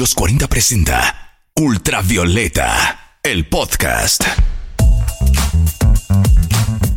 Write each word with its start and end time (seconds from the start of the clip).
Los 0.00 0.14
40 0.14 0.48
presenta 0.48 1.36
Ultravioleta, 1.56 3.18
el 3.22 3.46
podcast. 3.50 4.24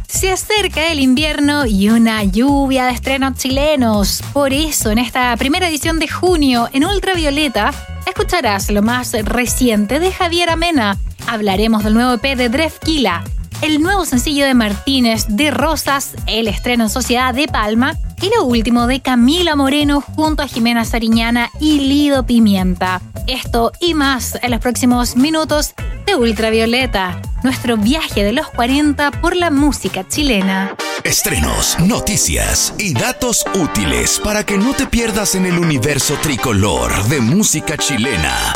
Se 0.07 0.31
acerca 0.31 0.89
el 0.89 1.01
invierno 1.01 1.66
y 1.66 1.89
una 1.89 2.24
lluvia 2.24 2.85
de 2.85 2.93
estrenos 2.93 3.37
chilenos. 3.37 4.24
Por 4.31 4.53
eso, 4.53 4.89
en 4.89 5.00
esta 5.00 5.35
primera 5.35 5.67
edición 5.67 6.00
de 6.00 6.08
junio, 6.08 6.69
en 6.71 6.85
Ultravioleta, 6.85 7.74
escucharás 8.07 8.71
lo 8.71 8.81
más 8.81 9.12
reciente 9.12 10.00
de 10.00 10.14
Javier 10.14 10.50
Amena. 10.50 10.98
Hablaremos 11.28 11.84
del 11.84 11.96
nuevo 11.96 12.14
EP 12.14 12.38
de 12.38 12.48
Drefkila, 12.48 13.26
el 13.64 13.82
nuevo 13.82 14.05
sencillo 14.05 14.45
de 14.45 14.54
Martínez 14.54 15.25
de 15.29 15.50
Rosas, 15.50 16.16
el 16.27 16.50
estreno 16.50 16.84
en 16.84 16.89
Sociedad 16.89 17.34
de 17.34 17.48
Palma 17.48 17.96
y 18.21 18.29
lo 18.36 18.43
último 18.43 18.88
de 18.88 19.00
Camila 19.00 19.55
Moreno 19.55 20.02
junto 20.02 20.43
a 20.43 20.50
Jimena 20.50 20.84
Sariñana 20.84 21.50
y 21.61 21.79
Lido 21.79 22.25
Pimienta. 22.25 23.02
Esto 23.25 23.71
y 23.79 23.93
más 23.93 24.38
en 24.41 24.52
los 24.52 24.60
próximos 24.60 25.15
minutos 25.15 25.75
de 26.05 26.15
Ultravioleta, 26.15 27.21
nuestro 27.43 27.78
viaje 27.78 28.25
de 28.25 28.33
los 28.33 28.50
40 28.50 29.11
por 29.21 29.33
la 29.33 29.50
música 29.50 30.05
chilena. 30.05 30.75
Estrenos, 31.05 31.77
noticias 31.80 32.73
y 32.77 32.93
datos 32.93 33.45
útiles 33.55 34.19
para 34.21 34.45
que 34.45 34.57
no 34.57 34.73
te 34.73 34.88
pierdas 34.88 35.35
en 35.35 35.45
el 35.45 35.57
universo 35.57 36.17
tricolor 36.21 36.91
de 37.05 37.21
música 37.21 37.77
chilena. 37.77 38.52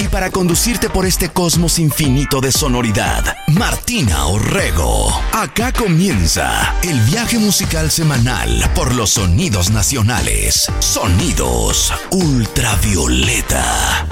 Y 0.00 0.06
para 0.08 0.30
conducirte 0.30 0.88
por 0.88 1.06
este 1.06 1.28
cosmos 1.28 1.78
infinito 1.78 2.40
de 2.40 2.52
sonoridad, 2.52 3.36
Martina 3.48 4.26
Orrego. 4.26 5.08
Acá 5.32 5.72
comienza 5.72 6.74
el 6.82 7.00
viaje 7.00 7.38
musical 7.38 7.90
semanal 7.90 8.70
por 8.74 8.94
los 8.94 9.10
sonidos 9.10 9.70
nacionales. 9.70 10.70
Sonidos 10.78 11.92
ultravioleta. 12.10 14.06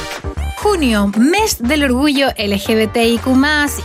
Junio, 0.57 1.13
mes 1.17 1.59
del 1.61 1.85
orgullo 1.85 2.31
LGBTIQ, 2.37 3.27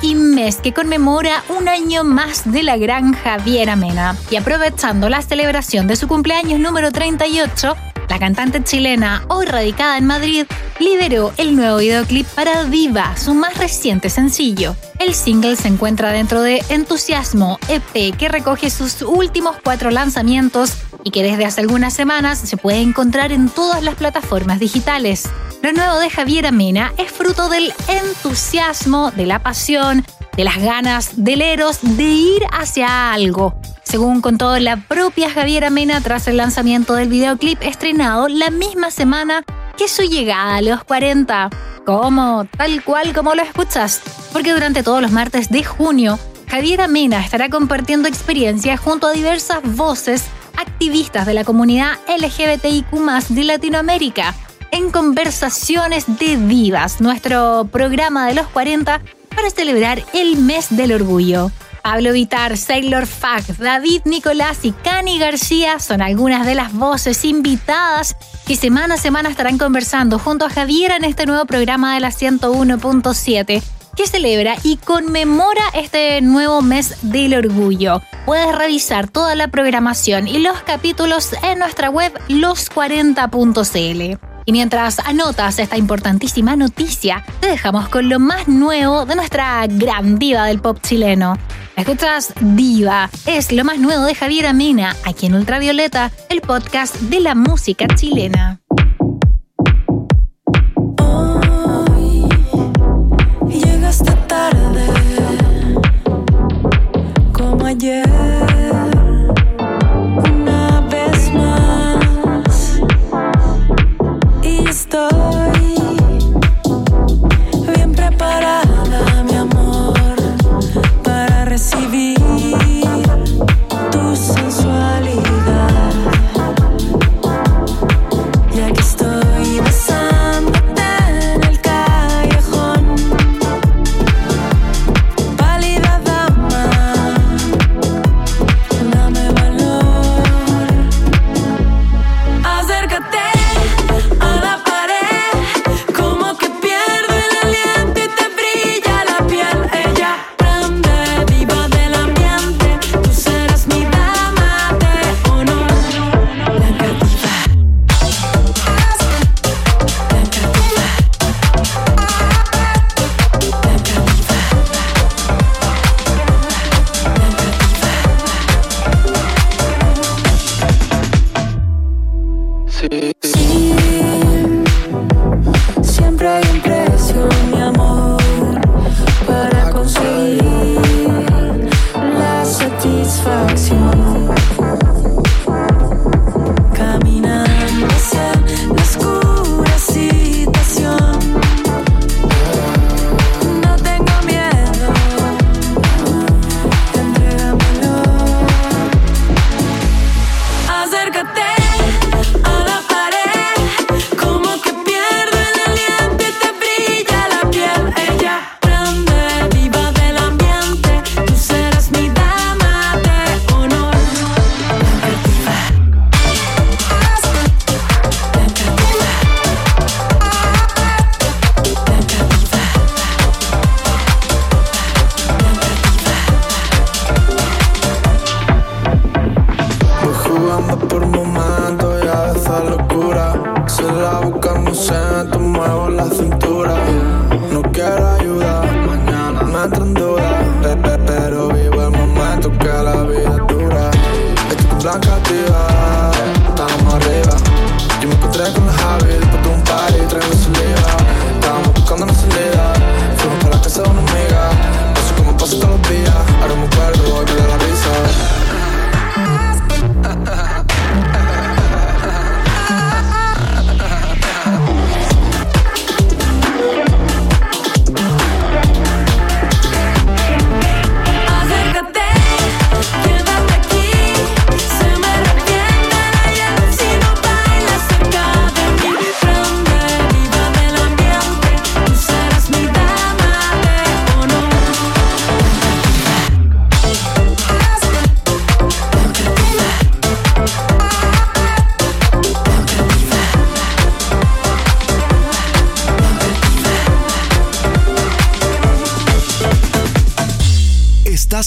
y 0.01 0.15
mes 0.15 0.55
que 0.55 0.73
conmemora 0.73 1.43
un 1.49 1.67
año 1.67 2.03
más 2.03 2.51
de 2.51 2.63
la 2.63 2.77
gran 2.77 3.13
Javier 3.13 3.69
Amena. 3.69 4.17
Y 4.31 4.37
aprovechando 4.37 5.07
la 5.07 5.21
celebración 5.21 5.85
de 5.85 5.95
su 5.95 6.07
cumpleaños 6.07 6.59
número 6.59 6.91
38, 6.91 7.75
la 8.11 8.19
cantante 8.19 8.61
chilena, 8.61 9.23
hoy 9.29 9.45
radicada 9.45 9.97
en 9.97 10.05
Madrid, 10.05 10.45
lideró 10.79 11.31
el 11.37 11.55
nuevo 11.55 11.77
videoclip 11.77 12.27
para 12.27 12.63
Viva, 12.63 13.15
su 13.15 13.33
más 13.33 13.57
reciente 13.57 14.09
sencillo. 14.09 14.75
El 14.99 15.13
single 15.13 15.55
se 15.55 15.69
encuentra 15.69 16.11
dentro 16.11 16.41
de 16.41 16.61
Entusiasmo, 16.67 17.57
EP, 17.69 18.13
que 18.17 18.27
recoge 18.27 18.69
sus 18.69 19.01
últimos 19.01 19.55
cuatro 19.63 19.91
lanzamientos 19.91 20.73
y 21.05 21.11
que 21.11 21.23
desde 21.23 21.45
hace 21.45 21.61
algunas 21.61 21.93
semanas 21.93 22.37
se 22.37 22.57
puede 22.57 22.81
encontrar 22.81 23.31
en 23.31 23.47
todas 23.47 23.81
las 23.81 23.95
plataformas 23.95 24.59
digitales. 24.59 25.29
Lo 25.63 25.71
nuevo 25.71 25.97
de 25.97 26.09
Javier 26.09 26.47
Amena 26.47 26.91
es 26.97 27.09
fruto 27.09 27.47
del 27.47 27.71
entusiasmo, 27.87 29.11
de 29.11 29.25
la 29.25 29.39
pasión, 29.39 30.05
de 30.35 30.43
las 30.43 30.57
ganas 30.57 31.23
del 31.23 31.41
Eros 31.41 31.79
de 31.81 32.09
ir 32.09 32.43
hacia 32.51 33.13
algo. 33.13 33.60
Según 33.91 34.21
contó 34.21 34.57
la 34.57 34.77
propia 34.77 35.29
Javiera 35.29 35.69
Mena 35.69 35.99
tras 35.99 36.25
el 36.29 36.37
lanzamiento 36.37 36.95
del 36.95 37.09
videoclip 37.09 37.61
estrenado 37.61 38.29
la 38.29 38.49
misma 38.49 38.89
semana 38.89 39.43
que 39.77 39.89
su 39.89 40.03
llegada 40.03 40.55
a 40.55 40.61
los 40.61 40.85
40. 40.85 41.49
¿Cómo? 41.85 42.47
Tal 42.55 42.85
cual 42.85 43.11
como 43.13 43.35
lo 43.35 43.41
escuchas. 43.41 44.01
Porque 44.31 44.53
durante 44.53 44.81
todos 44.81 45.01
los 45.01 45.11
martes 45.11 45.49
de 45.49 45.65
junio, 45.65 46.17
Javiera 46.47 46.87
Mena 46.87 47.19
estará 47.19 47.49
compartiendo 47.49 48.07
experiencias 48.07 48.79
junto 48.79 49.07
a 49.07 49.11
diversas 49.11 49.61
voces 49.75 50.23
activistas 50.55 51.25
de 51.25 51.33
la 51.33 51.43
comunidad 51.43 51.99
LGBTIQ 52.07 52.93
de 53.27 53.43
Latinoamérica 53.43 54.33
en 54.71 54.89
Conversaciones 54.89 56.05
de 56.17 56.37
Vivas, 56.37 57.01
nuestro 57.01 57.67
programa 57.69 58.25
de 58.25 58.35
los 58.35 58.47
40 58.47 59.01
para 59.35 59.49
celebrar 59.49 60.01
el 60.13 60.37
mes 60.37 60.67
del 60.69 60.93
orgullo. 60.93 61.51
Pablo 61.81 62.13
Vitar, 62.13 62.57
Sailor 62.57 63.07
Fag, 63.07 63.57
David 63.57 64.01
Nicolás 64.05 64.59
y 64.63 64.71
Cani 64.71 65.19
García 65.19 65.79
son 65.79 66.01
algunas 66.01 66.45
de 66.45 66.55
las 66.55 66.73
voces 66.73 67.25
invitadas 67.25 68.15
que 68.45 68.55
semana 68.55 68.95
a 68.95 68.97
semana 68.97 69.29
estarán 69.29 69.57
conversando 69.57 70.19
junto 70.19 70.45
a 70.45 70.49
Javier 70.49 70.91
en 70.91 71.03
este 71.03 71.25
nuevo 71.25 71.45
programa 71.45 71.95
de 71.95 72.01
la 72.01 72.09
101.7 72.09 73.61
que 73.95 74.07
celebra 74.07 74.55
y 74.63 74.77
conmemora 74.77 75.63
este 75.73 76.21
nuevo 76.21 76.61
mes 76.61 76.95
del 77.01 77.33
orgullo. 77.33 78.01
Puedes 78.25 78.55
revisar 78.55 79.07
toda 79.09 79.35
la 79.35 79.49
programación 79.49 80.27
y 80.27 80.39
los 80.39 80.61
capítulos 80.61 81.33
en 81.43 81.59
nuestra 81.59 81.89
web 81.89 82.13
los40.cl. 82.29 84.17
Y 84.45 84.51
mientras 84.51 84.99
anotas 84.99 85.59
esta 85.59 85.77
importantísima 85.77 86.55
noticia, 86.55 87.23
te 87.39 87.47
dejamos 87.47 87.89
con 87.89 88.09
lo 88.09 88.19
más 88.19 88.47
nuevo 88.47 89.05
de 89.05 89.15
nuestra 89.15 89.65
gran 89.67 90.17
diva 90.17 90.45
del 90.45 90.59
pop 90.59 90.79
chileno. 90.81 91.37
Escuchas 91.75 92.33
Diva, 92.41 93.09
es 93.25 93.51
lo 93.51 93.63
más 93.63 93.79
nuevo 93.79 94.03
de 94.03 94.13
Javier 94.13 94.45
Amena, 94.47 94.95
aquí 95.05 95.25
en 95.27 95.35
Ultravioleta, 95.35 96.11
el 96.29 96.41
podcast 96.41 96.95
de 96.95 97.19
la 97.19 97.33
música 97.33 97.87
chilena. 97.95 98.61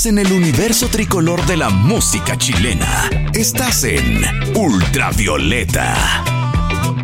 En 0.07 0.19
el 0.19 0.33
universo 0.33 0.89
tricolor 0.89 1.45
de 1.47 1.57
la 1.57 1.71
música 1.71 2.37
chilena. 2.37 3.09
Estás 3.33 3.85
en 3.85 4.23
Ultravioleta. 4.55 5.95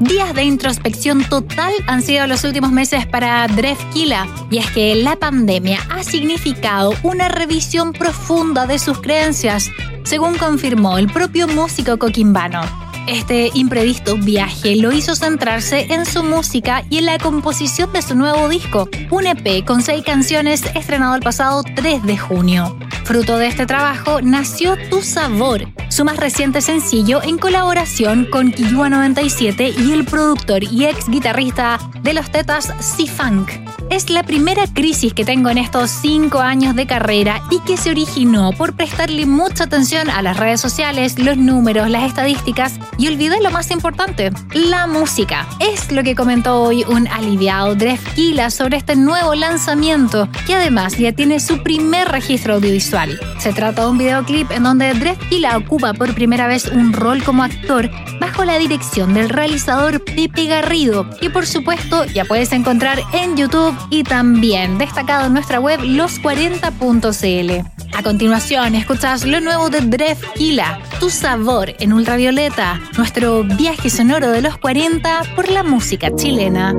Días 0.00 0.35
de 0.35 0.43
introspección 0.44 1.25
total 1.25 1.73
han 1.87 2.02
sido 2.02 2.26
los 2.26 2.44
últimos 2.44 2.73
meses 2.73 3.06
para 3.06 3.47
Drefkila, 3.47 4.26
y 4.50 4.58
es 4.58 4.70
que 4.70 4.94
la 4.97 5.17
pandemia 5.17 5.81
ha 5.91 6.02
significado 6.02 6.94
una 7.02 7.29
revisión 7.29 7.93
profunda 7.93 8.67
de 8.67 8.79
sus 8.79 9.00
creencias, 9.00 9.70
según 10.05 10.37
confirmó 10.37 10.99
el 10.99 11.06
propio 11.06 11.49
músico 11.49 11.99
coquimbano. 11.99 12.89
Este 13.06 13.50
imprevisto 13.55 14.17
viaje 14.17 14.76
lo 14.76 14.93
hizo 14.93 15.14
centrarse 15.17 15.87
en 15.93 16.06
su 16.06 16.23
música 16.23 16.85
y 16.91 16.99
en 16.99 17.06
la 17.06 17.19
composición 17.19 17.93
de 17.93 18.02
su 18.02 18.14
nuevo 18.14 18.49
disco, 18.49 18.88
un 19.11 19.26
EP 19.26 19.64
con 19.64 19.82
seis 19.82 20.05
canciones 20.05 20.62
estrenado 20.75 21.14
el 21.14 21.23
pasado 21.23 21.62
3 21.62 22.02
de 22.05 22.17
junio. 22.17 22.76
Fruto 23.05 23.38
de 23.38 23.49
este 23.49 23.67
trabajo 23.67 24.20
nació 24.23 24.76
Tu 24.88 25.02
Sabor, 25.02 25.67
su 25.88 26.05
más 26.05 26.17
reciente 26.17 26.61
sencillo 26.61 27.20
en 27.23 27.38
colaboración 27.38 28.26
con 28.31 28.52
Kiyua 28.52 28.88
97 28.88 29.75
y 29.76 29.93
el 29.93 30.05
productor 30.05 30.62
y 30.62 30.85
ex 30.85 31.08
guitarrista 31.08 31.81
de 32.02 32.14
los 32.14 32.31
Tetas 32.31 32.73
C-Funk. 32.79 33.50
Es 33.91 34.08
la 34.08 34.23
primera 34.23 34.64
crisis 34.73 35.12
que 35.12 35.25
tengo 35.25 35.50
en 35.50 35.58
estos 35.58 35.91
cinco 35.91 36.38
años 36.38 36.76
de 36.76 36.87
carrera 36.87 37.43
y 37.50 37.58
que 37.61 37.76
se 37.76 37.91
originó 37.91 38.52
por 38.52 38.75
prestarle 38.76 39.26
mucha 39.26 39.64
atención 39.64 40.08
a 40.08 40.23
las 40.23 40.37
redes 40.37 40.61
sociales, 40.61 41.19
los 41.19 41.37
números, 41.37 41.91
las 41.91 42.05
estadísticas 42.05 42.79
y 43.00 43.08
olvidé 43.08 43.41
lo 43.41 43.50
más 43.50 43.70
importante, 43.70 44.31
la 44.52 44.87
música. 44.87 45.49
Es 45.58 45.91
lo 45.91 46.02
que 46.02 46.14
comentó 46.14 46.62
hoy 46.62 46.85
un 46.87 47.08
aliviado 47.08 47.75
Drefkila 47.75 48.50
sobre 48.50 48.76
este 48.76 48.94
nuevo 48.94 49.35
lanzamiento 49.35 50.29
que 50.47 50.55
además 50.55 50.99
ya 50.99 51.12
tiene 51.12 51.41
su 51.41 51.62
primer 51.62 52.08
registro 52.08 52.55
audiovisual. 52.55 53.19
Se 53.38 53.55
trata 53.55 53.85
de 53.85 53.91
un 53.91 53.97
videoclip 53.97 54.50
en 54.50 54.64
donde 54.64 54.93
Drefkila 54.93 55.56
ocupa 55.56 55.94
por 55.94 56.14
primera 56.14 56.47
vez 56.47 56.67
un 56.67 56.93
rol 56.93 57.23
como 57.23 57.43
actor 57.43 57.91
bajo 58.20 58.44
la 58.44 58.58
dirección 58.58 59.14
del 59.14 59.31
realizador 59.31 60.05
Pepe 60.05 60.44
Garrido, 60.44 61.08
que 61.19 61.31
por 61.31 61.47
supuesto 61.47 62.05
ya 62.05 62.26
puedes 62.26 62.52
encontrar 62.52 62.99
en 63.14 63.35
YouTube 63.35 63.75
y 63.88 64.02
también 64.02 64.76
destacado 64.76 65.26
en 65.26 65.32
nuestra 65.32 65.58
web 65.58 65.81
los40.cl. 65.81 67.89
A 67.92 68.02
continuación, 68.02 68.75
escuchas 68.75 69.25
lo 69.25 69.40
nuevo 69.40 69.69
de 69.70 69.81
Dref 69.81 70.22
Kila, 70.34 70.81
Tu 71.00 71.10
Sabor 71.10 71.75
en 71.78 71.92
Ultravioleta, 71.92 72.81
nuestro 72.96 73.44
viaje 73.44 73.90
sonoro 73.90 74.31
de 74.31 74.42
los 74.42 74.56
40 74.58 75.22
por 75.34 75.50
la 75.50 75.62
música 75.62 76.14
chilena. 76.14 76.75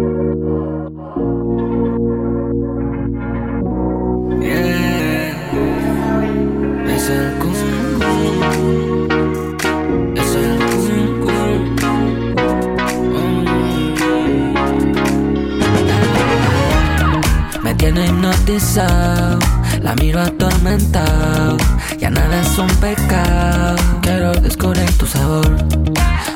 La 19.81 19.95
miro 19.95 20.21
atormentado, 20.21 21.57
ya 21.97 22.09
nada 22.09 22.41
es 22.41 22.57
un 22.57 22.69
pecado. 22.77 23.75
Quiero 24.01 24.31
descubrir 24.33 24.89
tu 24.97 25.05
sabor. 25.05 25.57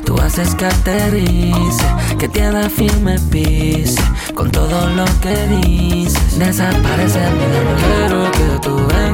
Tú 0.04 0.18
haces 0.20 0.54
que 0.54 0.66
aterrice, 0.66 1.84
que 2.18 2.28
tierra 2.28 2.68
firme 2.68 3.18
pise, 3.30 4.00
con 4.34 4.50
todo 4.50 4.88
lo 4.90 5.04
que 5.20 5.36
dices. 5.56 6.38
Desaparece 6.38 7.20
mi 7.30 7.44
Quiero 7.82 8.30
que 8.32 8.58
tú 8.62 8.76
vengas 8.76 9.05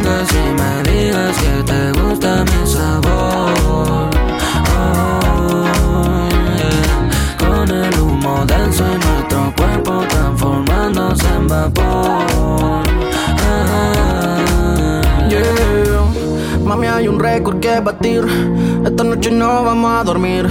vamos 19.60 19.92
a 19.92 20.04
dormir. 20.04 20.48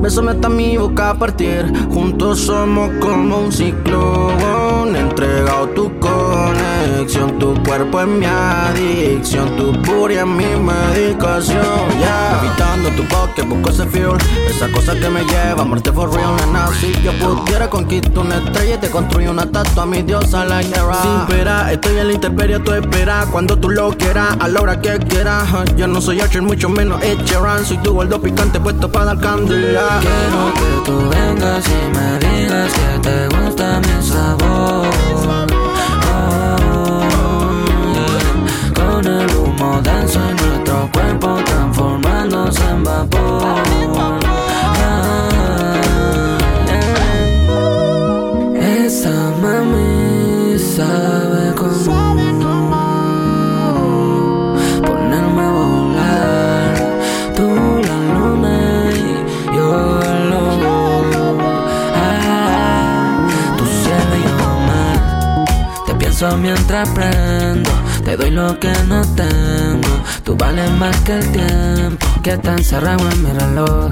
Bésame 0.00 0.32
hasta 0.32 0.48
mi 0.48 0.76
boca 0.76 1.10
a 1.10 1.14
partir. 1.14 1.72
Juntos 1.90 2.40
somos 2.40 2.90
como 3.00 3.38
un 3.38 3.52
ciclón. 3.52 4.94
Entregado 4.94 5.68
tu 5.68 5.98
conexión. 5.98 7.38
Tu 7.38 7.54
cuerpo 7.62 8.00
es 8.00 8.06
mi 8.06 8.26
adicción. 8.26 9.56
Tu 9.56 9.72
puria 9.82 10.22
es 10.22 10.26
mi 10.26 10.44
medicación. 10.44 11.62
Yeah. 11.98 12.40
Evitando 12.42 12.90
tu 12.90 13.04
pocket, 13.32 13.48
busco 13.48 13.70
ese 13.70 13.86
fuel. 13.86 14.16
Esa 14.48 14.68
cosa 14.70 14.94
que 14.94 15.08
me 15.08 15.24
lleva 15.24 15.62
a 15.62 15.64
muerte 15.64 15.92
for 15.92 16.12
real. 16.12 16.36
Nena, 16.36 16.68
si 16.80 16.92
yo 17.02 17.12
pudiera 17.12 17.68
conquistar 17.68 18.18
una 18.18 18.36
estrella 18.36 18.74
y 18.74 18.78
te 18.78 18.90
construyo 18.90 19.30
una 19.30 19.42
estatua 19.42 19.82
a 19.82 19.86
mi 19.86 20.02
diosa 20.02 20.44
la 20.44 20.62
guerra. 20.62 21.02
Sin 21.02 21.20
espera, 21.20 21.72
estoy 21.72 21.98
en 21.98 22.06
la 22.08 22.12
intemperie, 22.12 22.58
tú 22.60 22.72
esperas. 22.72 23.26
Cuando 23.26 23.58
tú 23.58 23.70
lo 23.70 23.90
quieras, 23.96 24.36
a 24.38 24.48
la 24.48 24.60
hora 24.60 24.80
que 24.80 24.98
quieras. 24.98 25.48
Yo 25.76 25.86
no 25.86 26.00
soy 26.00 26.20
Archer, 26.20 26.42
mucho 26.42 26.68
menos 26.68 27.02
Echeran. 27.02 27.64
Soy 27.64 27.78
tu 27.78 27.94
gordo 27.94 28.20
picante 28.20 28.60
puesto 28.60 28.90
para 28.90 29.06
dar 29.06 29.20
candela. 29.20 30.00
Quiero 30.00 30.54
que 30.54 30.84
tú 30.84 31.08
vengas 31.08 31.64
y 31.66 31.96
me 31.96 32.18
digas 32.18 32.72
que 32.72 33.08
te 33.08 33.36
gusta 33.36 33.80
mi 33.80 34.06
sabor. 34.06 34.81
Mientras 66.30 66.88
prendo. 66.90 67.70
Te 68.04 68.16
doy 68.16 68.30
lo 68.30 68.58
que 68.60 68.72
no 68.86 69.02
tengo. 69.14 69.88
Tú 70.22 70.36
vales 70.36 70.70
más 70.72 70.96
que 71.00 71.14
el 71.14 71.32
tiempo 71.32 72.06
que 72.22 72.30
está 72.32 72.52
encerrado 72.52 73.10
en 73.10 73.22
mi 73.22 73.30
reloj. 73.32 73.90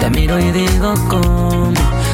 Te 0.00 0.08
miro 0.10 0.38
y 0.38 0.50
digo 0.52 0.94
cómo. 1.08 1.72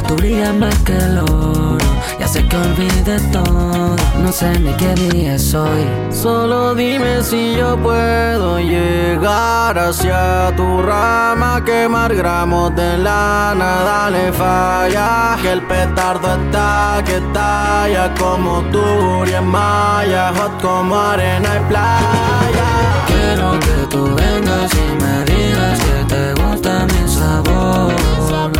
Tú 0.09 0.15
brillas 0.15 0.55
más 0.55 0.79
que 0.81 0.97
el 0.97 1.19
oro. 1.19 1.79
Ya 2.21 2.29
sé 2.29 2.47
que 2.47 2.57
olvide 2.57 3.19
todo. 3.33 3.97
no 4.23 4.33
sé 4.33 4.59
ni 4.61 4.73
qué 4.75 4.95
día 4.95 5.39
soy. 5.39 5.85
Solo 6.11 6.75
dime 6.75 7.23
si 7.23 7.57
yo 7.57 7.77
puedo 7.77 8.59
llegar 8.59 9.79
hacia 9.79 10.55
tu 10.57 10.83
rama, 10.83 11.63
quemar 11.65 12.15
gramos 12.15 12.75
de 12.77 12.99
la 12.99 13.55
nada 13.57 14.11
le 14.11 14.33
falla. 14.33 15.37
Que 15.43 15.53
el 15.53 15.63
petardo 15.63 16.29
está 16.35 17.03
que 17.05 17.21
talla 17.33 18.15
como 18.19 18.63
tú 18.73 19.25
y 19.25 19.45
maya, 19.45 20.33
hot 20.37 20.63
como 20.63 20.97
arena 20.97 21.49
y 21.57 21.69
playa. 21.69 22.69
Quiero 23.09 23.59
que 23.61 23.87
tú 23.91 24.15
vengas 24.15 24.71
y 24.73 25.03
me 25.03 25.25
digas 25.25 25.81
que 25.81 26.15
te 26.15 26.43
gusta 26.43 26.87
mi 26.87 27.09
sabor. 27.09 28.56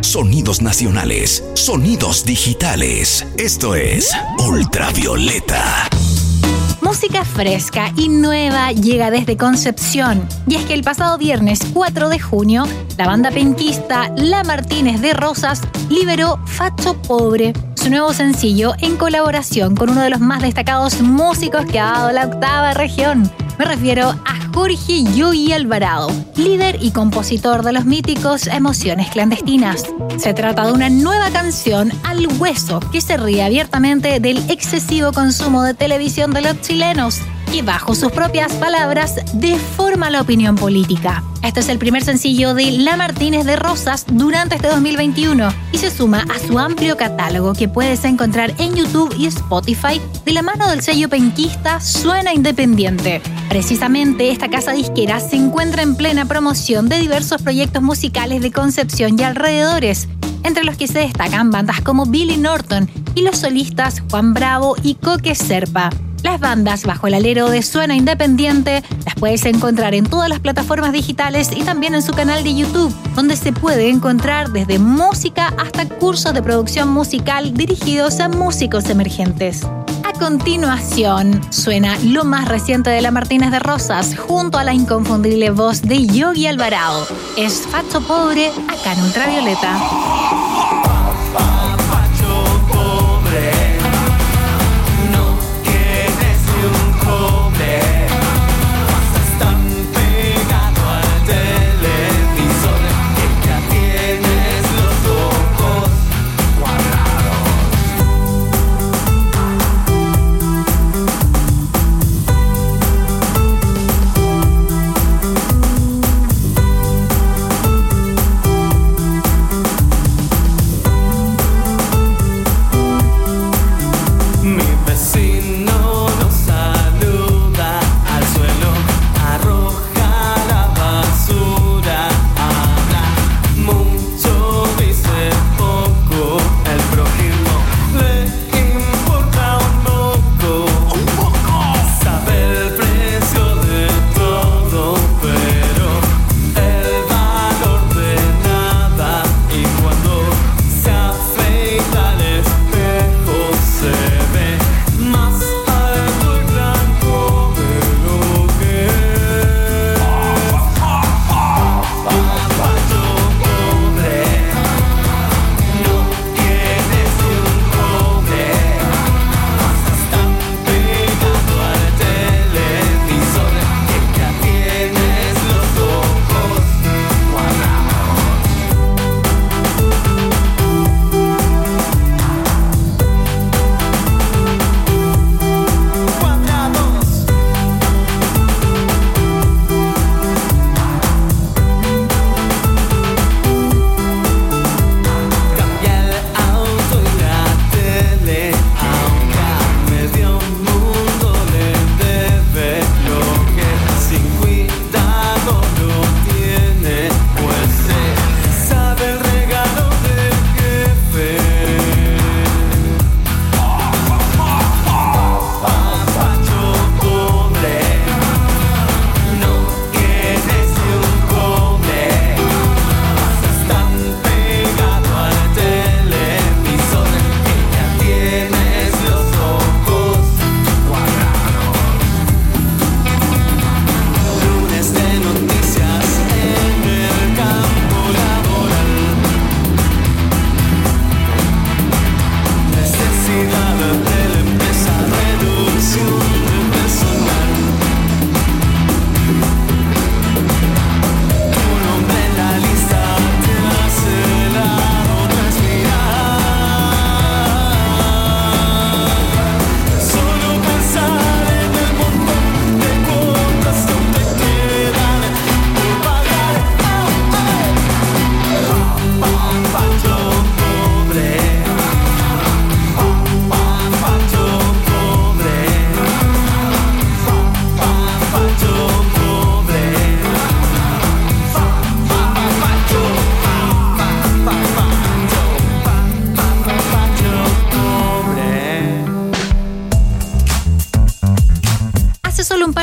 Sonidos 0.00 0.62
nacionales, 0.62 1.44
sonidos 1.54 2.24
digitales. 2.24 3.26
Esto 3.36 3.74
es 3.74 4.10
Ultravioleta. 4.38 5.93
Música 6.84 7.24
fresca 7.24 7.92
y 7.96 8.10
nueva 8.10 8.70
llega 8.70 9.10
desde 9.10 9.38
Concepción. 9.38 10.28
Y 10.46 10.56
es 10.56 10.66
que 10.66 10.74
el 10.74 10.84
pasado 10.84 11.16
viernes 11.16 11.60
4 11.72 12.10
de 12.10 12.20
junio, 12.20 12.64
la 12.98 13.06
banda 13.06 13.30
penquista 13.30 14.12
La 14.16 14.44
Martínez 14.44 15.00
de 15.00 15.14
Rosas 15.14 15.62
liberó 15.88 16.38
Facho 16.44 17.00
Pobre, 17.00 17.54
su 17.74 17.88
nuevo 17.88 18.12
sencillo 18.12 18.74
en 18.80 18.96
colaboración 18.96 19.74
con 19.74 19.88
uno 19.88 20.02
de 20.02 20.10
los 20.10 20.20
más 20.20 20.42
destacados 20.42 21.00
músicos 21.00 21.64
que 21.64 21.80
ha 21.80 21.90
dado 21.90 22.12
la 22.12 22.26
octava 22.26 22.74
región. 22.74 23.32
Me 23.58 23.64
refiero 23.64 24.10
a 24.10 24.43
Jorge 24.54 25.02
Yogi 25.16 25.52
Alvarado, 25.52 26.06
líder 26.36 26.78
y 26.80 26.92
compositor 26.92 27.64
de 27.64 27.72
los 27.72 27.86
míticos 27.86 28.46
Emociones 28.46 29.10
Clandestinas. 29.10 29.84
Se 30.16 30.32
trata 30.32 30.64
de 30.64 30.72
una 30.72 30.88
nueva 30.88 31.30
canción 31.30 31.90
al 32.04 32.28
hueso 32.38 32.78
que 32.92 33.00
se 33.00 33.16
ríe 33.16 33.42
abiertamente 33.42 34.20
del 34.20 34.38
excesivo 34.48 35.12
consumo 35.12 35.64
de 35.64 35.74
televisión 35.74 36.32
de 36.32 36.42
los 36.42 36.60
chilenos 36.60 37.20
y 37.52 37.62
bajo 37.62 37.96
sus 37.96 38.12
propias 38.12 38.52
palabras 38.54 39.16
deforma 39.34 40.08
la 40.10 40.20
opinión 40.20 40.54
política. 40.54 41.24
Este 41.42 41.60
es 41.60 41.68
el 41.68 41.78
primer 41.78 42.04
sencillo 42.04 42.54
de 42.54 42.70
La 42.70 42.96
Martínez 42.96 43.44
de 43.44 43.56
Rosas 43.56 44.06
durante 44.08 44.54
este 44.54 44.68
2021 44.68 45.52
y 45.72 45.78
se 45.78 45.90
suma 45.90 46.24
a 46.32 46.38
su 46.38 46.58
amplio 46.60 46.96
catálogo 46.96 47.54
que 47.54 47.68
puedes 47.68 48.04
encontrar 48.04 48.54
en 48.58 48.76
YouTube 48.76 49.14
y 49.18 49.26
Spotify 49.26 50.00
de 50.24 50.32
la 50.32 50.42
mano 50.42 50.68
del 50.68 50.80
sello 50.80 51.08
penquista 51.08 51.80
Suena 51.80 52.32
Independiente. 52.32 53.20
Precisamente 53.48 54.30
esta 54.30 54.48
casa 54.48 54.72
disquera 54.72 55.20
se 55.20 55.36
encuentra 55.36 55.82
en 55.82 55.96
plena 55.96 56.24
promoción 56.26 56.88
de 56.88 56.98
diversos 56.98 57.42
proyectos 57.42 57.82
musicales 57.82 58.42
de 58.42 58.50
Concepción 58.50 59.18
y 59.18 59.22
alrededores, 59.22 60.08
entre 60.42 60.64
los 60.64 60.76
que 60.76 60.88
se 60.88 61.00
destacan 61.00 61.50
bandas 61.50 61.80
como 61.80 62.06
Billy 62.06 62.36
Norton 62.36 62.90
y 63.14 63.22
los 63.22 63.38
solistas 63.38 64.02
Juan 64.10 64.34
Bravo 64.34 64.76
y 64.82 64.94
Coque 64.96 65.34
Serpa. 65.34 65.90
Las 66.24 66.40
bandas 66.40 66.84
bajo 66.84 67.06
el 67.06 67.14
alero 67.14 67.50
de 67.50 67.62
Suena 67.62 67.94
Independiente 67.94 68.82
las 69.04 69.14
puedes 69.14 69.44
encontrar 69.44 69.94
en 69.94 70.06
todas 70.06 70.30
las 70.30 70.40
plataformas 70.40 70.92
digitales 70.92 71.50
y 71.54 71.62
también 71.64 71.94
en 71.94 72.02
su 72.02 72.12
canal 72.12 72.42
de 72.42 72.54
YouTube, 72.54 72.94
donde 73.14 73.36
se 73.36 73.52
puede 73.52 73.90
encontrar 73.90 74.50
desde 74.50 74.78
música 74.78 75.52
hasta 75.58 75.86
cursos 75.86 76.32
de 76.32 76.42
producción 76.42 76.88
musical 76.88 77.52
dirigidos 77.52 78.20
a 78.20 78.30
músicos 78.30 78.88
emergentes. 78.88 79.66
Continuación, 80.18 81.40
suena 81.52 81.98
lo 81.98 82.24
más 82.24 82.48
reciente 82.48 82.90
de 82.90 83.02
la 83.02 83.10
Martínez 83.10 83.50
de 83.50 83.58
Rosas 83.58 84.16
junto 84.16 84.58
a 84.58 84.64
la 84.64 84.72
inconfundible 84.72 85.50
voz 85.50 85.82
de 85.82 86.06
Yogi 86.06 86.46
Alvarado. 86.46 87.06
Es 87.36 87.66
Facho 87.66 88.00
Pobre 88.00 88.48
acá 88.68 88.92
en 88.92 89.02
Ultravioleta. 89.02 90.53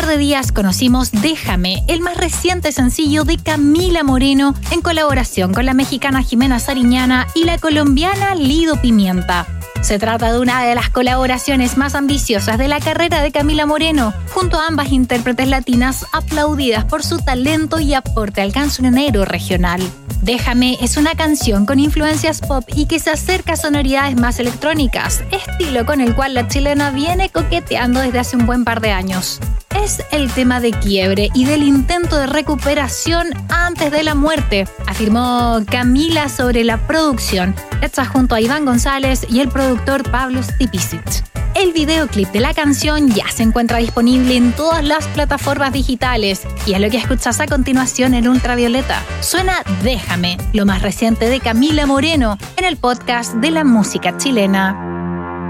Par 0.01 0.09
de 0.09 0.17
días 0.17 0.51
conocimos 0.51 1.11
Déjame, 1.11 1.83
el 1.87 2.01
más 2.01 2.17
reciente 2.17 2.71
sencillo 2.71 3.23
de 3.23 3.37
Camila 3.37 4.03
Moreno 4.03 4.55
en 4.71 4.81
colaboración 4.81 5.53
con 5.53 5.65
la 5.65 5.75
mexicana 5.75 6.23
Jimena 6.23 6.59
Sariñana 6.59 7.27
y 7.35 7.43
la 7.43 7.59
colombiana 7.59 8.33
Lido 8.33 8.81
Pimienta. 8.81 9.45
Se 9.81 9.99
trata 9.99 10.33
de 10.33 10.39
una 10.39 10.63
de 10.63 10.73
las 10.73 10.89
colaboraciones 10.89 11.77
más 11.77 11.93
ambiciosas 11.93 12.57
de 12.57 12.67
la 12.67 12.79
carrera 12.79 13.21
de 13.21 13.31
Camila 13.31 13.67
Moreno, 13.67 14.11
junto 14.33 14.59
a 14.59 14.67
ambas 14.67 14.91
intérpretes 14.91 15.47
latinas 15.47 16.05
aplaudidas 16.13 16.85
por 16.85 17.03
su 17.03 17.19
talento 17.19 17.79
y 17.79 17.93
aporte 17.93 18.41
al 18.41 18.53
cancionero 18.53 19.25
regional. 19.25 19.81
Déjame 20.23 20.77
es 20.81 20.97
una 20.97 21.13
canción 21.13 21.67
con 21.67 21.79
influencias 21.79 22.41
pop 22.41 22.63
y 22.75 22.87
que 22.87 22.99
se 22.99 23.11
acerca 23.11 23.53
a 23.53 23.57
sonoridades 23.57 24.15
más 24.15 24.39
electrónicas, 24.39 25.23
estilo 25.31 25.85
con 25.85 26.01
el 26.01 26.15
cual 26.15 26.33
la 26.33 26.47
chilena 26.47 26.89
viene 26.89 27.29
coqueteando 27.29 27.99
desde 27.99 28.19
hace 28.19 28.35
un 28.35 28.47
buen 28.47 28.63
par 28.63 28.81
de 28.81 28.91
años. 28.91 29.39
Es 29.83 30.03
el 30.11 30.31
tema 30.31 30.59
de 30.59 30.71
quiebre 30.71 31.29
y 31.33 31.45
del 31.45 31.63
intento 31.63 32.15
de 32.15 32.27
recuperación 32.27 33.29
antes 33.49 33.91
de 33.91 34.03
la 34.03 34.13
muerte, 34.13 34.67
afirmó 34.85 35.59
Camila 35.65 36.29
sobre 36.29 36.63
la 36.63 36.85
producción, 36.85 37.55
hecha 37.81 38.05
junto 38.05 38.35
a 38.35 38.41
Iván 38.41 38.63
González 38.63 39.25
y 39.27 39.39
el 39.39 39.49
productor 39.49 40.03
Pablo 40.11 40.43
Stipicic. 40.43 41.23
El 41.55 41.73
videoclip 41.73 42.29
de 42.29 42.41
la 42.41 42.53
canción 42.53 43.09
ya 43.09 43.27
se 43.29 43.41
encuentra 43.41 43.79
disponible 43.79 44.35
en 44.35 44.51
todas 44.51 44.83
las 44.83 45.07
plataformas 45.07 45.73
digitales 45.73 46.43
y 46.67 46.73
es 46.73 46.79
lo 46.79 46.89
que 46.91 46.97
escuchas 46.97 47.39
a 47.39 47.47
continuación 47.47 48.13
en 48.13 48.27
Ultravioleta. 48.27 49.01
Suena 49.21 49.63
Déjame, 49.81 50.37
lo 50.53 50.67
más 50.67 50.83
reciente 50.83 51.27
de 51.27 51.39
Camila 51.39 51.87
Moreno, 51.87 52.37
en 52.55 52.65
el 52.65 52.77
podcast 52.77 53.33
de 53.33 53.49
la 53.49 53.63
música 53.63 54.15
chilena. 54.15 54.90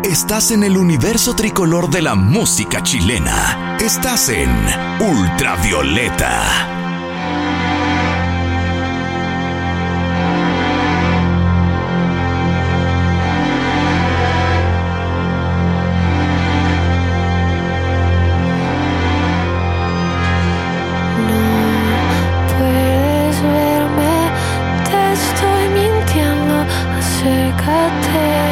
Estás 0.03 0.49
en 0.49 0.63
el 0.63 0.77
universo 0.77 1.35
tricolor 1.35 1.87
de 1.89 2.01
la 2.01 2.15
música 2.15 2.81
chilena. 2.81 3.77
Estás 3.79 4.29
en 4.29 4.49
Ultravioleta. 4.99 6.71
Cuando 27.63 28.50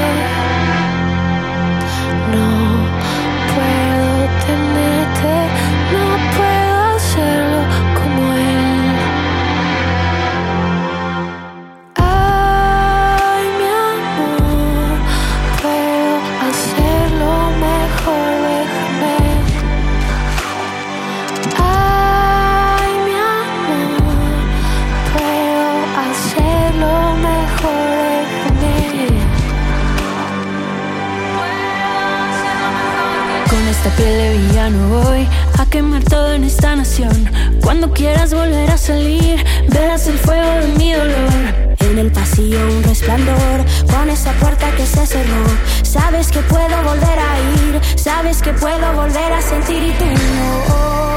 Sabes 45.82 46.30
que 46.30 46.42
puedo 46.42 46.84
volver 46.84 47.20
a 47.20 47.40
ir, 47.40 47.82
sabes 47.98 48.42
que 48.42 48.52
puedo 48.52 48.94
volver 48.94 49.32
a 49.32 49.42
sentir 49.42 49.82
y 49.82 49.92
tú 49.94 50.06
no. 50.06 51.09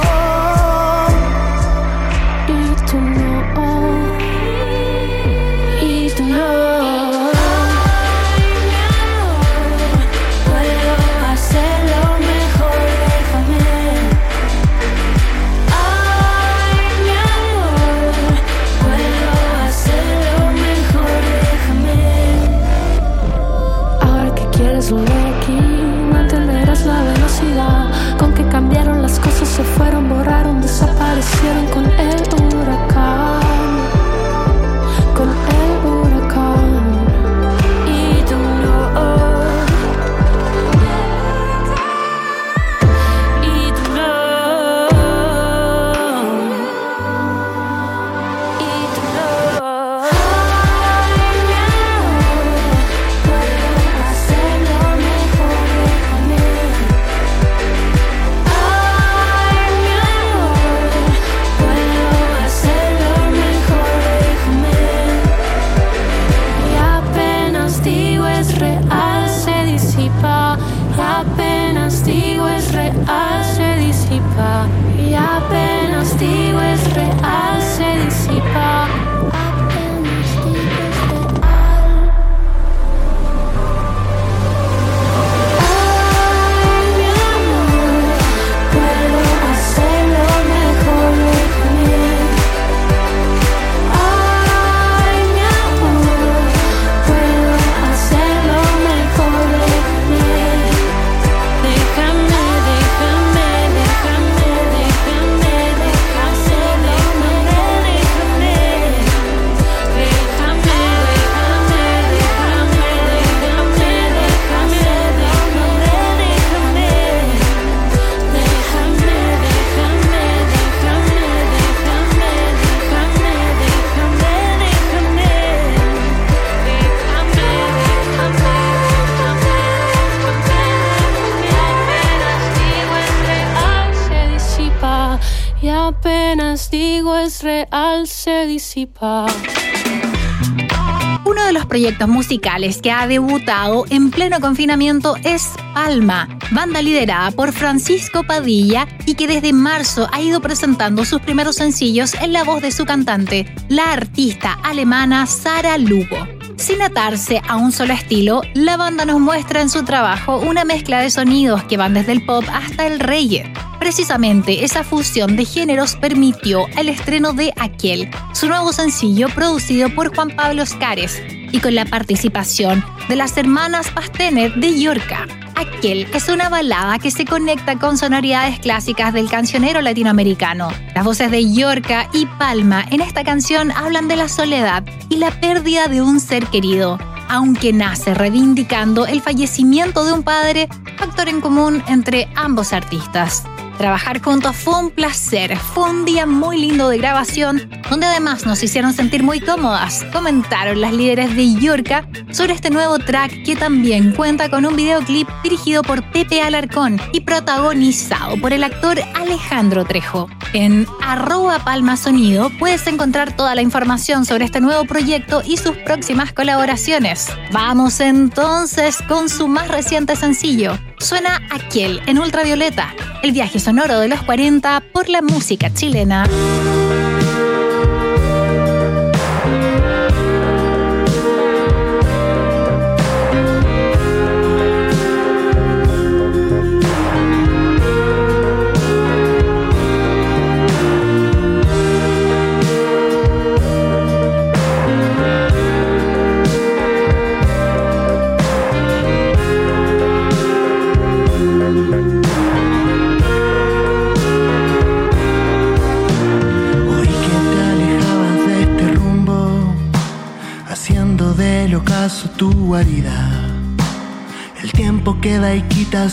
Uno 141.24 141.44
de 141.44 141.52
los 141.52 141.66
proyectos 141.66 142.08
musicales 142.08 142.80
que 142.80 142.90
ha 142.90 143.06
debutado 143.06 143.84
en 143.90 144.10
pleno 144.10 144.40
confinamiento 144.40 145.16
es 145.24 145.50
Palma, 145.74 146.26
banda 146.52 146.80
liderada 146.80 147.30
por 147.32 147.52
Francisco 147.52 148.22
Padilla 148.22 148.88
y 149.04 149.14
que 149.14 149.26
desde 149.26 149.52
marzo 149.52 150.08
ha 150.10 150.22
ido 150.22 150.40
presentando 150.40 151.04
sus 151.04 151.20
primeros 151.20 151.56
sencillos 151.56 152.14
en 152.14 152.32
la 152.32 152.44
voz 152.44 152.62
de 152.62 152.72
su 152.72 152.86
cantante, 152.86 153.54
la 153.68 153.92
artista 153.92 154.54
alemana 154.62 155.26
Sara 155.26 155.76
Lugo. 155.76 156.41
Sin 156.62 156.80
atarse 156.80 157.42
a 157.48 157.56
un 157.56 157.72
solo 157.72 157.92
estilo, 157.92 158.40
la 158.54 158.76
banda 158.76 159.04
nos 159.04 159.18
muestra 159.18 159.60
en 159.60 159.68
su 159.68 159.84
trabajo 159.84 160.38
una 160.38 160.64
mezcla 160.64 161.00
de 161.00 161.10
sonidos 161.10 161.64
que 161.64 161.76
van 161.76 161.92
desde 161.92 162.12
el 162.12 162.24
pop 162.24 162.44
hasta 162.52 162.86
el 162.86 163.00
reggae. 163.00 163.52
Precisamente 163.80 164.64
esa 164.64 164.84
fusión 164.84 165.34
de 165.34 165.44
géneros 165.44 165.96
permitió 165.96 166.68
el 166.78 166.88
estreno 166.88 167.32
de 167.32 167.52
Aquel, 167.58 168.08
su 168.32 168.46
nuevo 168.46 168.72
sencillo 168.72 169.26
producido 169.34 169.92
por 169.92 170.14
Juan 170.14 170.30
Pablo 170.36 170.62
Oscares 170.62 171.20
y 171.52 171.60
con 171.60 171.74
la 171.74 171.84
participación 171.84 172.84
de 173.08 173.16
las 173.16 173.36
hermanas 173.36 173.90
Pastener 173.90 174.54
de 174.54 174.80
Yorca. 174.80 175.26
Aquel 175.54 176.08
es 176.12 176.28
una 176.28 176.48
balada 176.48 176.98
que 176.98 177.10
se 177.10 177.24
conecta 177.24 177.78
con 177.78 177.96
sonoridades 177.96 178.58
clásicas 178.58 179.12
del 179.12 179.30
cancionero 179.30 179.80
latinoamericano. 179.80 180.72
Las 180.94 181.04
voces 181.04 181.30
de 181.30 181.52
Yorca 181.52 182.08
y 182.12 182.26
Palma 182.26 182.84
en 182.90 183.00
esta 183.00 183.22
canción 183.22 183.70
hablan 183.70 184.08
de 184.08 184.16
la 184.16 184.28
soledad 184.28 184.84
y 185.08 185.16
la 185.16 185.30
pérdida 185.30 185.86
de 185.86 186.02
un 186.02 186.18
ser 186.18 186.46
querido, 186.46 186.98
aunque 187.28 187.72
nace 187.72 188.14
reivindicando 188.14 189.06
el 189.06 189.20
fallecimiento 189.20 190.04
de 190.04 190.12
un 190.12 190.22
padre, 190.22 190.68
factor 190.96 191.28
en 191.28 191.40
común 191.40 191.82
entre 191.86 192.28
ambos 192.34 192.72
artistas. 192.72 193.44
Trabajar 193.82 194.22
juntos 194.22 194.54
fue 194.54 194.78
un 194.78 194.90
placer, 194.92 195.58
fue 195.58 195.90
un 195.90 196.04
día 196.04 196.24
muy 196.24 196.56
lindo 196.56 196.88
de 196.88 196.98
grabación, 196.98 197.68
donde 197.90 198.06
además 198.06 198.46
nos 198.46 198.62
hicieron 198.62 198.92
sentir 198.92 199.24
muy 199.24 199.40
cómodas. 199.40 200.06
Comentaron 200.12 200.80
las 200.80 200.92
líderes 200.92 201.34
de 201.34 201.54
Yorca 201.54 202.06
sobre 202.30 202.52
este 202.52 202.70
nuevo 202.70 203.00
track 203.00 203.42
que 203.42 203.56
también 203.56 204.12
cuenta 204.12 204.48
con 204.48 204.64
un 204.66 204.76
videoclip 204.76 205.28
dirigido 205.42 205.82
por 205.82 206.08
Pepe 206.12 206.42
Alarcón 206.42 207.00
y 207.12 207.22
protagonizado 207.22 208.40
por 208.40 208.52
el 208.52 208.62
actor 208.62 209.00
Alejandro 209.16 209.84
Trejo. 209.84 210.30
En 210.52 210.86
arroba 211.04 211.58
palma 211.58 211.96
sonido 211.96 212.52
puedes 212.60 212.86
encontrar 212.86 213.34
toda 213.34 213.56
la 213.56 213.62
información 213.62 214.24
sobre 214.24 214.44
este 214.44 214.60
nuevo 214.60 214.84
proyecto 214.84 215.42
y 215.44 215.56
sus 215.56 215.76
próximas 215.78 216.32
colaboraciones. 216.32 217.26
Vamos 217.50 217.98
entonces 217.98 218.98
con 219.08 219.28
su 219.28 219.48
más 219.48 219.66
reciente 219.66 220.14
sencillo. 220.14 220.78
Suena 221.02 221.42
Aquel 221.50 222.00
en 222.06 222.20
ultravioleta, 222.20 222.94
el 223.24 223.32
viaje 223.32 223.58
sonoro 223.58 223.98
de 223.98 224.06
los 224.06 224.22
40 224.22 224.84
por 224.92 225.08
la 225.08 225.20
música 225.20 225.74
chilena. 225.74 226.28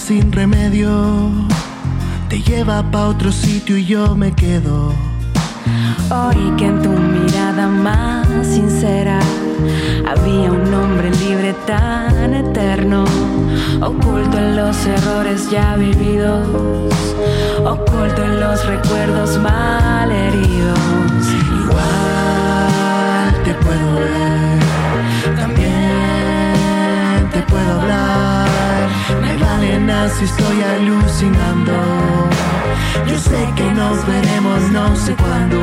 Sin 0.10 0.32
remedio. 0.32 0.90
Te 2.30 2.42
lleva 2.42 2.82
pa' 2.90 3.10
otro 3.10 3.32
sitio 3.32 3.78
y 3.78 3.86
yo 3.86 4.16
me 4.16 4.32
quedo. 4.32 4.92
Oí 6.10 6.52
que 6.58 6.66
en 6.66 6.82
tu 6.82 6.90
mirada 6.90 7.68
más 7.68 8.28
sincera 8.42 9.20
había 10.12 10.52
un 10.52 10.74
hombre 10.74 11.12
libre 11.12 11.54
tan 11.68 12.34
eterno, 12.34 13.06
oculto 13.82 14.36
en 14.40 14.56
los 14.56 14.76
errores 14.88 15.48
ya 15.52 15.76
vividos, 15.76 16.48
oculto 17.64 18.24
en 18.24 18.40
los 18.40 18.66
recuerdos 18.66 19.38
mal 19.38 20.12
heridos. 20.12 21.49
Si 30.20 30.26
estoy 30.26 30.62
alucinando. 30.62 31.72
Yo 33.08 33.18
sé 33.18 33.54
que 33.56 33.72
nos 33.72 34.06
veremos 34.06 34.70
no 34.72 34.96
sé 34.98 35.16
cuándo. 35.16 35.60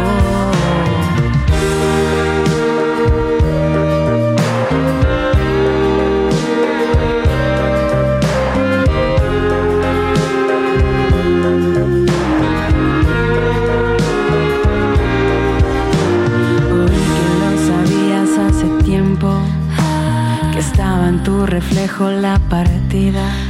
reflejo 21.47 22.11
la 22.11 22.39
partida 22.51 23.46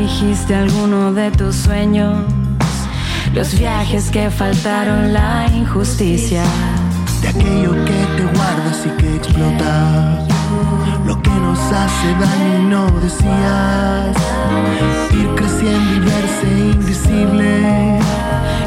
dijiste 0.00 0.54
alguno 0.54 1.12
de 1.12 1.30
tus 1.32 1.56
sueños, 1.56 2.24
los 3.34 3.58
viajes 3.58 4.10
que 4.10 4.30
faltaron, 4.30 5.12
la 5.12 5.46
injusticia. 5.52 6.42
De 7.20 7.28
aquello 7.28 7.72
que 7.84 8.06
te 8.16 8.22
guardas 8.22 8.86
y 8.86 8.90
que 8.90 9.16
explota, 9.16 10.24
lo 11.04 11.20
que 11.20 11.30
nos 11.30 11.58
hace 11.58 12.14
daño 12.20 12.58
y 12.58 12.62
no 12.66 12.86
decías, 13.00 14.16
ir 15.12 15.28
creciendo 15.34 15.94
y 15.96 16.00
verse 16.00 16.48
invisible, 16.74 17.98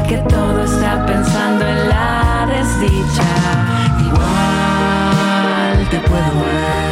que 0.08 0.18
todo 0.28 0.64
está 0.64 1.06
pensando 1.06 1.66
en 1.66 1.88
la 1.88 2.46
desdicha. 2.46 3.30
Igual 4.06 5.88
te 5.88 5.98
puedo 5.98 6.44
ver 6.44 6.91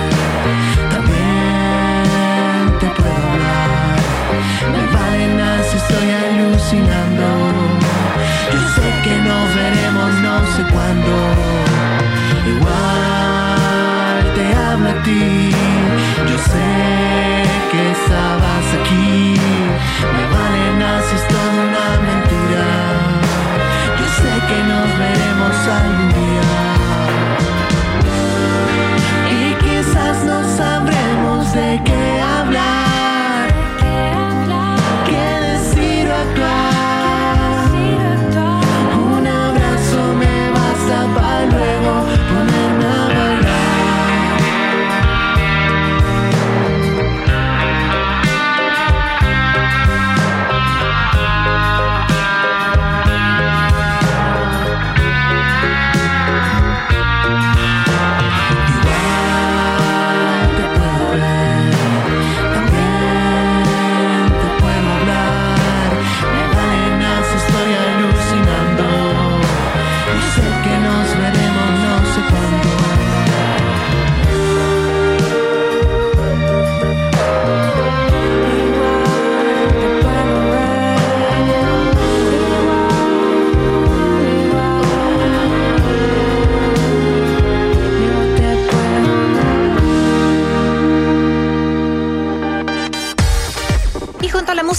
Yo 6.72 6.76
sé 8.76 8.88
que 9.02 9.16
nos 9.16 9.54
veremos 9.56 10.14
no 10.22 10.46
sé 10.54 10.62
cuándo. 10.72 11.12
Igual 12.46 14.35
te 14.37 14.54
hablo 14.54 14.88
a 14.90 15.02
ti. 15.02 15.50
Yo 16.28 16.38
sé 16.38 17.42
que 17.72 17.90
estabas 17.90 18.39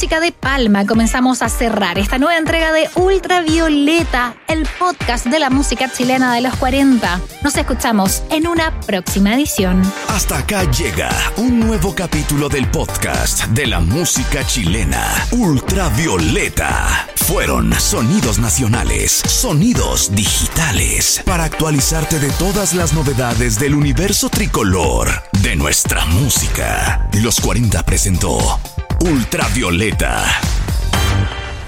música 0.01 0.19
de 0.19 0.31
Palma 0.31 0.87
comenzamos 0.87 1.43
a 1.43 1.49
cerrar 1.49 1.99
esta 1.99 2.17
nueva 2.17 2.35
entrega 2.35 2.73
de 2.73 2.89
Ultravioleta, 2.95 4.33
el 4.47 4.67
podcast 4.79 5.27
de 5.27 5.37
la 5.37 5.51
música 5.51 5.91
chilena 5.91 6.33
de 6.33 6.41
los 6.41 6.55
40. 6.55 7.21
Nos 7.43 7.55
escuchamos 7.55 8.23
en 8.31 8.47
una 8.47 8.79
próxima 8.81 9.35
edición. 9.35 9.79
Hasta 10.07 10.39
acá 10.39 10.63
llega 10.71 11.11
un 11.37 11.59
nuevo 11.59 11.93
capítulo 11.93 12.49
del 12.49 12.67
podcast 12.71 13.45
de 13.49 13.67
la 13.67 13.79
música 13.79 14.43
chilena, 14.43 15.05
Ultravioleta. 15.33 17.07
Fueron 17.15 17.71
sonidos 17.79 18.39
nacionales, 18.39 19.11
sonidos 19.11 20.15
digitales, 20.15 21.21
para 21.25 21.43
actualizarte 21.43 22.19
de 22.19 22.31
todas 22.31 22.73
las 22.73 22.93
novedades 22.93 23.59
del 23.59 23.75
universo 23.75 24.29
tricolor 24.29 25.09
de 25.43 25.55
nuestra 25.55 26.05
música. 26.05 27.07
Los 27.13 27.39
40 27.39 27.83
presentó 27.83 28.59
Ultravioleta, 29.01 30.23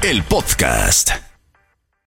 el 0.03 0.21
podcast. 0.21 1.32